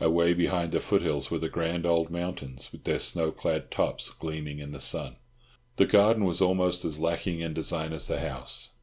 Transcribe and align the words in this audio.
Away 0.00 0.34
behind 0.34 0.72
the 0.72 0.80
foothills 0.80 1.30
were 1.30 1.38
the 1.38 1.48
grand 1.48 1.86
old 1.86 2.10
mountains, 2.10 2.70
with 2.72 2.84
their 2.84 2.98
snow 2.98 3.32
clad 3.32 3.70
tops 3.70 4.10
gleaming 4.10 4.58
in 4.58 4.70
the 4.72 4.80
sun. 4.80 5.16
The 5.76 5.86
garden 5.86 6.26
was 6.26 6.42
almost 6.42 6.84
as 6.84 7.00
lacking 7.00 7.40
in 7.40 7.54
design 7.54 7.94
as 7.94 8.06
the 8.06 8.20
house. 8.20 8.72